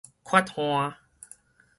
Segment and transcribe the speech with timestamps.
[0.23, 0.95] 缺旱